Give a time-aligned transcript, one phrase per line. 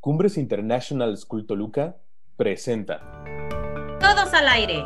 [0.00, 1.98] Cumbres International School Toluca
[2.38, 3.02] presenta.
[4.00, 4.82] Todos al aire.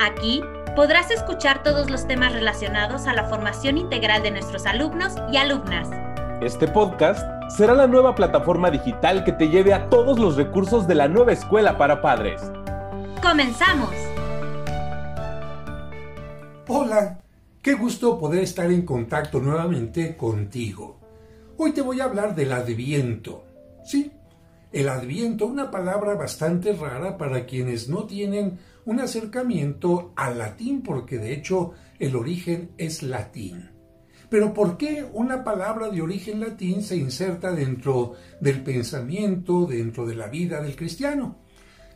[0.00, 0.40] Aquí
[0.74, 5.88] podrás escuchar todos los temas relacionados a la formación integral de nuestros alumnos y alumnas.
[6.42, 10.96] Este podcast será la nueva plataforma digital que te lleve a todos los recursos de
[10.96, 12.42] la nueva escuela para padres.
[13.22, 13.94] ¡Comenzamos!
[16.66, 17.20] Hola,
[17.62, 20.98] qué gusto poder estar en contacto nuevamente contigo.
[21.56, 23.44] Hoy te voy a hablar del adviento.
[23.84, 24.10] Sí,
[24.72, 31.18] el adviento, una palabra bastante rara para quienes no tienen un acercamiento al latín, porque
[31.18, 33.70] de hecho el origen es latín.
[34.28, 40.16] Pero ¿por qué una palabra de origen latín se inserta dentro del pensamiento, dentro de
[40.16, 41.38] la vida del cristiano?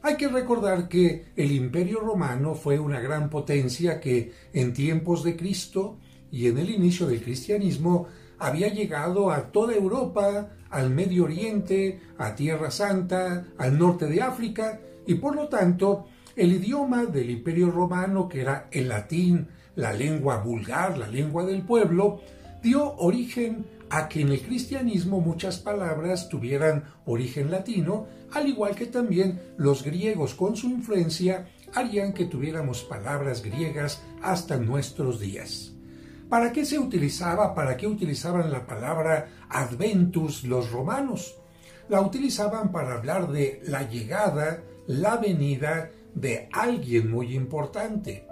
[0.03, 5.37] Hay que recordar que el imperio romano fue una gran potencia que en tiempos de
[5.37, 5.99] Cristo
[6.31, 8.07] y en el inicio del cristianismo
[8.41, 14.81] había llegado a toda Europa, al Medio Oriente, a Tierra Santa, al norte de África,
[15.07, 20.39] y por lo tanto el idioma del Imperio Romano, que era el latín, la lengua
[20.39, 22.21] vulgar, la lengua del pueblo,
[22.63, 28.87] dio origen a que en el cristianismo muchas palabras tuvieran origen latino, al igual que
[28.87, 35.73] también los griegos con su influencia harían que tuviéramos palabras griegas hasta nuestros días.
[36.31, 41.37] ¿Para qué se utilizaba, para qué utilizaban la palabra adventus los romanos?
[41.89, 48.29] La utilizaban para hablar de la llegada, la venida de alguien muy importante,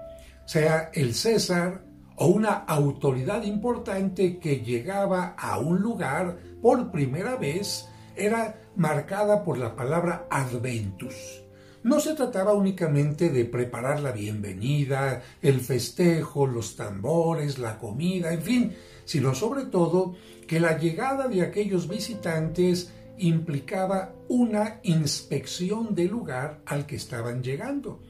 [0.46, 1.82] sea el César
[2.14, 9.58] o una autoridad importante que llegaba a un lugar por primera vez, era marcada por
[9.58, 11.47] la palabra adventus.
[11.88, 18.42] No se trataba únicamente de preparar la bienvenida, el festejo, los tambores, la comida, en
[18.42, 20.14] fin, sino sobre todo
[20.46, 28.00] que la llegada de aquellos visitantes implicaba una inspección del lugar al que estaban llegando.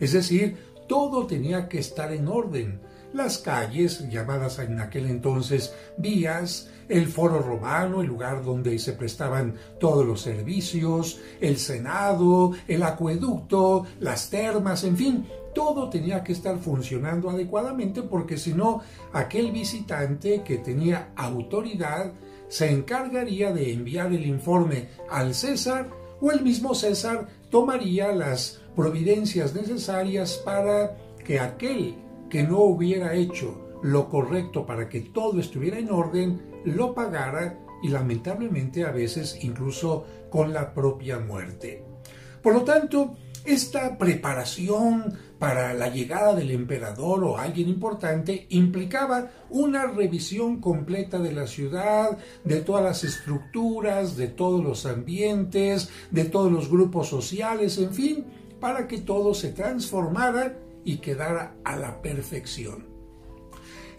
[0.00, 0.56] Es decir,
[0.88, 2.80] todo tenía que estar en orden,
[3.16, 9.54] las calles, llamadas en aquel entonces vías, el foro romano, el lugar donde se prestaban
[9.80, 16.58] todos los servicios, el senado, el acueducto, las termas, en fin, todo tenía que estar
[16.58, 18.82] funcionando adecuadamente porque si no,
[19.12, 22.12] aquel visitante que tenía autoridad
[22.48, 25.88] se encargaría de enviar el informe al César
[26.20, 31.96] o el mismo César tomaría las providencias necesarias para que aquel
[32.28, 37.88] que no hubiera hecho lo correcto para que todo estuviera en orden, lo pagara y
[37.88, 41.84] lamentablemente a veces incluso con la propia muerte.
[42.42, 49.86] Por lo tanto, esta preparación para la llegada del emperador o alguien importante implicaba una
[49.86, 56.50] revisión completa de la ciudad, de todas las estructuras, de todos los ambientes, de todos
[56.50, 58.24] los grupos sociales, en fin,
[58.58, 62.86] para que todo se transformara y quedara a la perfección.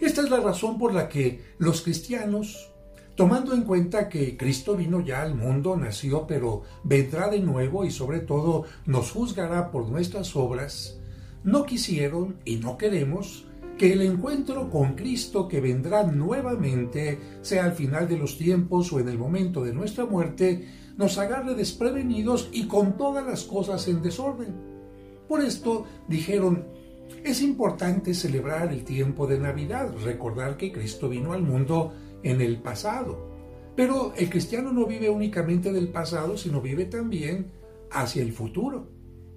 [0.00, 2.72] Esta es la razón por la que los cristianos,
[3.14, 7.90] tomando en cuenta que Cristo vino ya al mundo, nació, pero vendrá de nuevo y
[7.90, 10.98] sobre todo nos juzgará por nuestras obras,
[11.44, 13.44] no quisieron y no queremos
[13.76, 18.98] que el encuentro con Cristo que vendrá nuevamente, sea al final de los tiempos o
[18.98, 20.66] en el momento de nuestra muerte,
[20.96, 24.54] nos agarre desprevenidos y con todas las cosas en desorden.
[25.28, 26.66] Por esto dijeron,
[27.24, 31.92] es importante celebrar el tiempo de Navidad, recordar que Cristo vino al mundo
[32.22, 33.28] en el pasado.
[33.76, 37.52] Pero el cristiano no vive únicamente del pasado, sino vive también
[37.92, 38.90] hacia el futuro.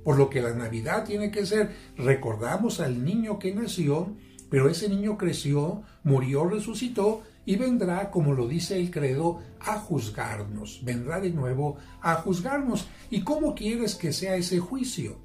[0.03, 4.15] Por lo que la Navidad tiene que ser, recordamos al niño que nació,
[4.49, 10.81] pero ese niño creció, murió, resucitó y vendrá, como lo dice el credo, a juzgarnos.
[10.83, 12.87] Vendrá de nuevo a juzgarnos.
[13.09, 15.17] ¿Y cómo quieres que sea ese juicio?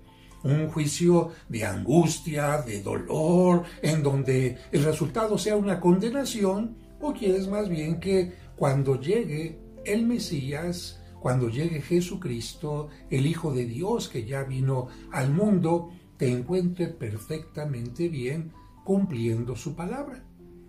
[0.46, 7.48] Un juicio de angustia, de dolor, en donde el resultado sea una condenación, o quieres
[7.48, 14.24] más bien que cuando llegue el Mesías, cuando llegue Jesucristo, el Hijo de Dios que
[14.24, 18.52] ya vino al mundo, te encuentre perfectamente bien
[18.84, 20.24] cumpliendo su palabra.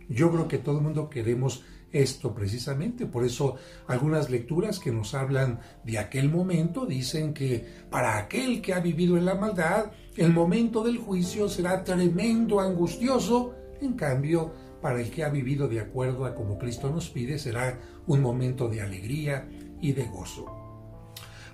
[0.10, 3.06] Yo creo que todo el mundo queremos esto precisamente.
[3.06, 3.56] Por eso
[3.88, 9.18] algunas lecturas que nos hablan de aquel momento dicen que para aquel que ha vivido
[9.18, 13.56] en la maldad, el momento del juicio será tremendo, angustioso.
[13.82, 14.52] En cambio,
[14.82, 18.68] para el que ha vivido de acuerdo a como Cristo nos pide, será un momento
[18.68, 19.48] de alegría
[19.82, 20.46] y de gozo.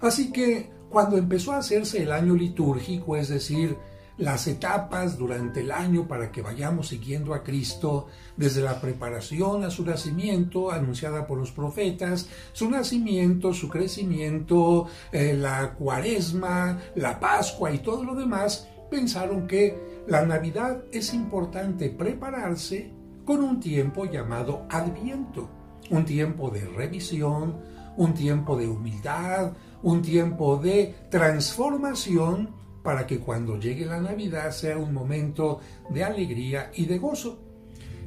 [0.01, 3.77] Así que cuando empezó a hacerse el año litúrgico, es decir,
[4.18, 8.07] las etapas durante el año para que vayamos siguiendo a Cristo,
[8.38, 15.33] desde la preparación a su nacimiento, anunciada por los profetas, su nacimiento, su crecimiento, eh,
[15.33, 22.92] la cuaresma, la Pascua y todo lo demás, pensaron que la Navidad es importante prepararse
[23.25, 25.50] con un tiempo llamado Adviento,
[25.89, 27.57] un tiempo de revisión,
[27.95, 34.77] un tiempo de humildad, un tiempo de transformación para que cuando llegue la Navidad sea
[34.77, 37.39] un momento de alegría y de gozo.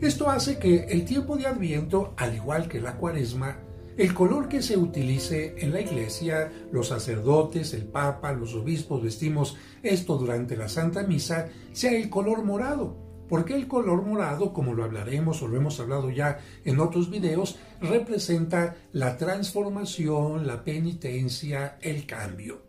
[0.00, 3.56] Esto hace que el tiempo de Adviento, al igual que la Cuaresma,
[3.96, 9.56] el color que se utilice en la iglesia, los sacerdotes, el papa, los obispos vestimos
[9.82, 12.94] esto durante la Santa Misa, sea el color morado,
[13.26, 17.58] porque el color morado, como lo hablaremos o lo hemos hablado ya en otros videos,
[17.80, 22.65] representa la transformación, la penitencia, el cambio.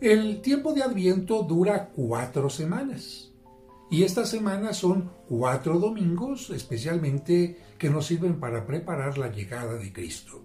[0.00, 3.32] El tiempo de Adviento dura cuatro semanas.
[3.90, 9.94] Y estas semanas son cuatro domingos, especialmente que nos sirven para preparar la llegada de
[9.94, 10.42] Cristo.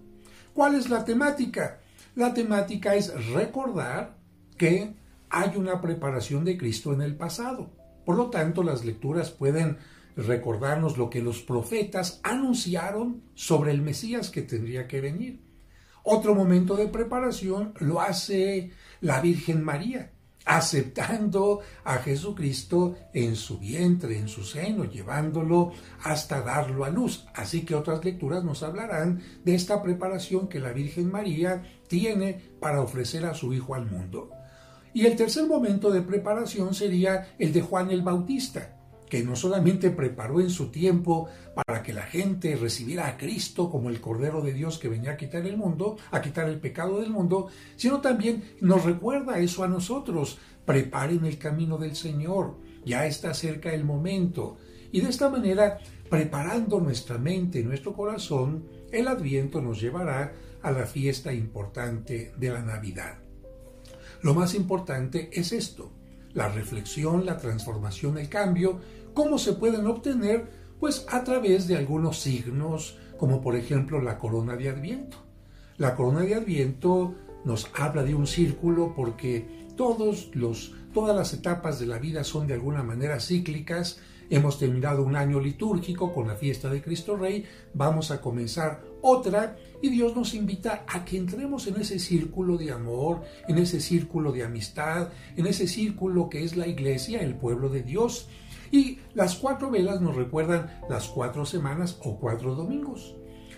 [0.54, 1.80] ¿Cuál es la temática?
[2.14, 4.16] La temática es recordar
[4.56, 4.94] que
[5.28, 7.70] hay una preparación de Cristo en el pasado.
[8.06, 9.76] Por lo tanto, las lecturas pueden
[10.16, 15.51] recordarnos lo que los profetas anunciaron sobre el Mesías que tendría que venir.
[16.04, 18.70] Otro momento de preparación lo hace
[19.00, 20.10] la Virgen María,
[20.44, 25.72] aceptando a Jesucristo en su vientre, en su seno, llevándolo
[26.02, 27.24] hasta darlo a luz.
[27.34, 32.80] Así que otras lecturas nos hablarán de esta preparación que la Virgen María tiene para
[32.80, 34.30] ofrecer a su Hijo al mundo.
[34.94, 38.76] Y el tercer momento de preparación sería el de Juan el Bautista,
[39.12, 41.28] que no solamente preparó en su tiempo
[41.66, 45.16] para que la gente recibiera a Cristo como el Cordero de Dios que venía a
[45.18, 49.68] quitar el mundo, a quitar el pecado del mundo, sino también nos recuerda eso a
[49.68, 50.38] nosotros.
[50.64, 52.56] Preparen el camino del Señor,
[52.86, 54.56] ya está cerca el momento.
[54.92, 55.76] Y de esta manera,
[56.08, 60.32] preparando nuestra mente nuestro corazón, el adviento nos llevará
[60.62, 63.18] a la fiesta importante de la Navidad.
[64.22, 65.92] Lo más importante es esto,
[66.32, 68.80] la reflexión, la transformación, el cambio,
[69.14, 70.50] ¿cómo se pueden obtener?
[70.80, 75.18] Pues a través de algunos signos, como por ejemplo la corona de Adviento.
[75.76, 77.14] La corona de Adviento
[77.44, 82.46] nos habla de un círculo porque todos los, todas las etapas de la vida son
[82.46, 84.00] de alguna manera cíclicas
[84.32, 87.44] Hemos terminado un año litúrgico con la fiesta de Cristo Rey,
[87.74, 92.72] vamos a comenzar otra y Dios nos invita a que entremos en ese círculo de
[92.72, 97.68] amor, en ese círculo de amistad, en ese círculo que es la iglesia, el pueblo
[97.68, 98.26] de Dios.
[98.72, 103.14] Y las cuatro velas nos recuerdan las cuatro semanas o cuatro domingos.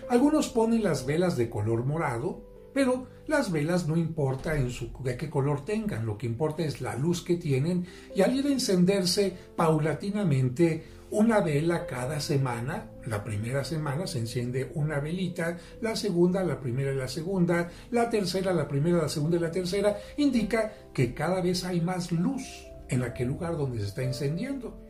[0.09, 5.15] Algunos ponen las velas de color morado, pero las velas no importa en su, de
[5.15, 7.87] qué color tengan, lo que importa es la luz que tienen.
[8.13, 14.69] Y al ir a encenderse paulatinamente una vela cada semana, la primera semana se enciende
[14.73, 19.37] una velita, la segunda, la primera y la segunda, la tercera, la primera, la segunda
[19.37, 22.43] y la tercera, indica que cada vez hay más luz
[22.89, 24.84] en aquel lugar donde se está encendiendo,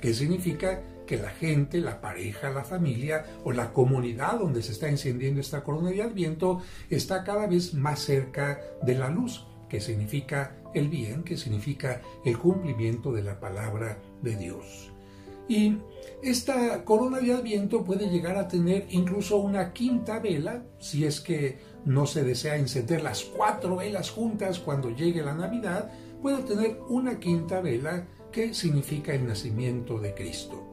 [0.00, 4.88] que significa que la gente, la pareja, la familia o la comunidad donde se está
[4.88, 6.60] encendiendo esta corona de Adviento
[6.90, 12.38] está cada vez más cerca de la luz, que significa el bien, que significa el
[12.38, 14.90] cumplimiento de la palabra de Dios.
[15.48, 15.78] Y
[16.22, 21.58] esta corona de Adviento puede llegar a tener incluso una quinta vela, si es que
[21.86, 25.90] no se desea encender las cuatro velas juntas cuando llegue la Navidad,
[26.20, 30.70] puede tener una quinta vela que significa el nacimiento de Cristo.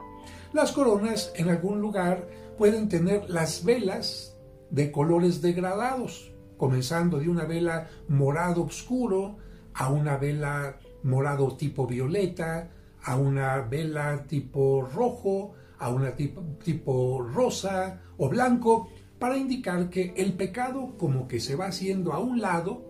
[0.54, 4.38] Las coronas en algún lugar pueden tener las velas
[4.70, 9.38] de colores degradados, comenzando de una vela morado oscuro
[9.74, 12.72] a una vela morado tipo violeta,
[13.04, 20.14] a una vela tipo rojo, a una tipo, tipo rosa o blanco, para indicar que
[20.16, 22.84] el pecado como que se va haciendo a un lado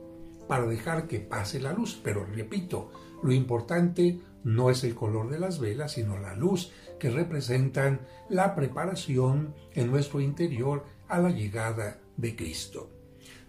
[0.48, 2.00] para dejar que pase la luz.
[2.04, 2.92] Pero repito,
[3.24, 8.00] lo importante no es el color de las velas, sino la luz que representan
[8.30, 12.90] la preparación en nuestro interior a la llegada de Cristo.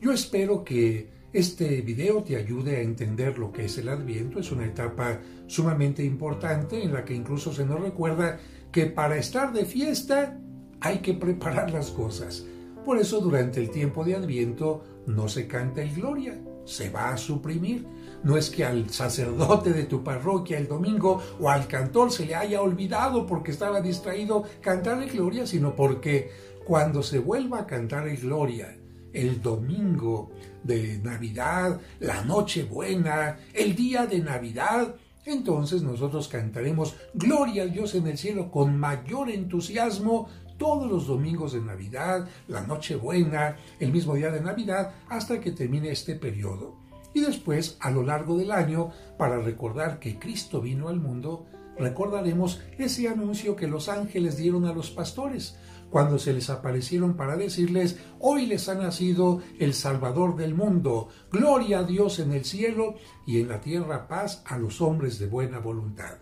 [0.01, 4.41] Yo espero que este video te ayude a entender lo que es el Adviento.
[4.41, 8.39] Es una etapa sumamente importante en la que incluso se nos recuerda
[8.73, 10.41] que para estar de fiesta
[10.81, 12.47] hay que preparar las cosas.
[12.87, 17.19] Por eso durante el tiempo de Adviento no se canta el Gloria, se va a
[17.19, 17.87] suprimir
[18.27, 22.35] no es que al sacerdote de tu parroquia el domingo o al cantor se le
[22.35, 26.33] haya olvidado porque estaba distraído cantar el gloria, sino porque
[26.65, 28.77] cuando se vuelva a cantar el gloria,
[29.13, 30.33] el domingo
[30.65, 37.95] de Navidad, la noche buena, el día de Navidad, entonces nosotros cantaremos Gloria al Dios
[37.95, 40.29] en el cielo con mayor entusiasmo
[40.59, 45.93] todos los domingos de Navidad, la Nochebuena, el mismo día de Navidad, hasta que termine
[45.93, 46.86] este periodo.
[47.17, 51.47] Y después, a lo largo del año, para recordar que Cristo vino al mundo,
[51.79, 55.57] recordaremos ese anuncio que los ángeles dieron a los pastores,
[55.89, 61.79] cuando se les aparecieron para decirles, hoy les ha nacido el Salvador del mundo, gloria
[61.79, 62.97] a Dios en el cielo
[63.27, 66.19] y en la tierra paz a los hombres de buena voluntad.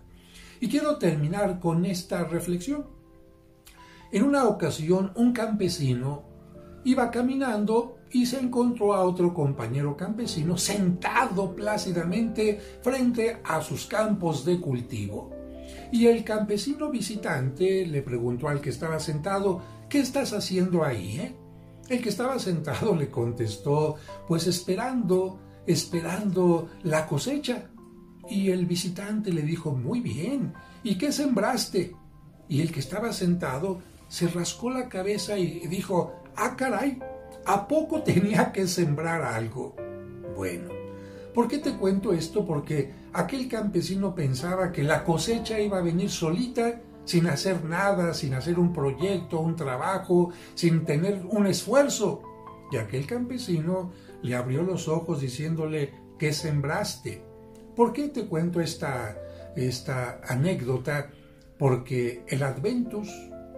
[0.60, 2.86] Y quiero terminar con esta reflexión.
[4.12, 6.22] En una ocasión un campesino
[6.84, 14.44] iba caminando y se encontró a otro compañero campesino sentado plácidamente frente a sus campos
[14.44, 15.32] de cultivo.
[15.90, 21.18] Y el campesino visitante le preguntó al que estaba sentado, ¿qué estás haciendo ahí?
[21.18, 21.34] Eh?
[21.88, 23.96] El que estaba sentado le contestó,
[24.28, 27.68] pues esperando, esperando la cosecha.
[28.30, 30.54] Y el visitante le dijo, muy bien,
[30.84, 31.96] ¿y qué sembraste?
[32.48, 37.00] Y el que estaba sentado se rascó la cabeza y dijo, ah, caray,
[37.46, 39.74] ¿a poco tenía que sembrar algo?
[40.36, 40.70] Bueno,
[41.32, 42.44] ¿por qué te cuento esto?
[42.44, 48.34] Porque aquel campesino pensaba que la cosecha iba a venir solita, sin hacer nada, sin
[48.34, 52.22] hacer un proyecto, un trabajo, sin tener un esfuerzo.
[52.72, 57.22] Y aquel campesino le abrió los ojos diciéndole, ¿qué sembraste?
[57.76, 59.16] ¿Por qué te cuento esta,
[59.54, 61.10] esta anécdota?
[61.58, 63.08] Porque el Adventus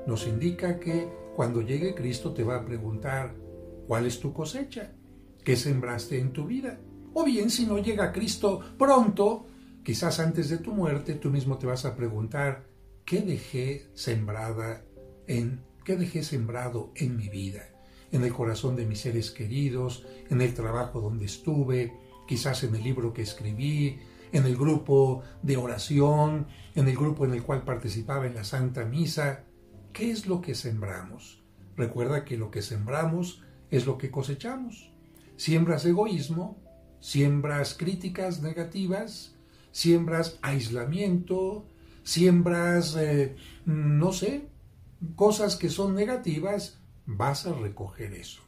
[0.07, 3.35] nos indica que cuando llegue Cristo te va a preguntar,
[3.87, 4.93] ¿cuál es tu cosecha?
[5.45, 6.81] ¿Qué sembraste en tu vida?
[7.15, 9.47] O bien, si no llega Cristo pronto,
[9.83, 12.67] quizás antes de tu muerte, tú mismo te vas a preguntar,
[13.05, 14.85] ¿qué dejé sembrada
[15.27, 17.63] en, qué dejé sembrado en mi vida?
[18.13, 21.93] En el corazón de mis seres queridos, en el trabajo donde estuve,
[22.27, 23.99] quizás en el libro que escribí,
[24.33, 28.85] en el grupo de oración, en el grupo en el cual participaba en la Santa
[28.85, 29.45] Misa.
[29.93, 31.43] ¿Qué es lo que sembramos?
[31.77, 34.91] Recuerda que lo que sembramos es lo que cosechamos.
[35.37, 36.57] Siembras egoísmo,
[37.01, 39.35] siembras críticas negativas,
[39.73, 41.67] siembras aislamiento,
[42.03, 44.49] siembras, eh, no sé,
[45.15, 48.43] cosas que son negativas, vas a recoger eso.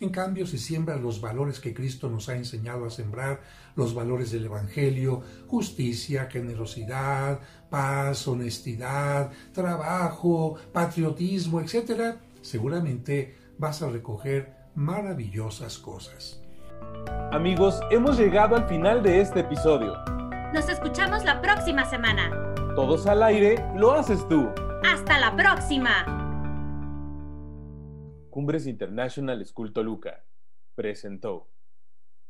[0.00, 3.40] En cambio, si siembras los valores que Cristo nos ha enseñado a sembrar,
[3.74, 14.57] los valores del Evangelio, justicia, generosidad, paz, honestidad, trabajo, patriotismo, etc., seguramente vas a recoger
[14.78, 16.40] maravillosas cosas.
[17.32, 19.96] Amigos, hemos llegado al final de este episodio.
[20.54, 22.54] Nos escuchamos la próxima semana.
[22.76, 24.48] Todos al aire, lo haces tú.
[24.84, 26.06] Hasta la próxima.
[28.30, 30.24] Cumbres International School Toluca
[30.76, 31.48] presentó.